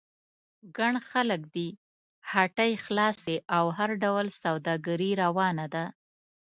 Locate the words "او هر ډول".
3.57-4.27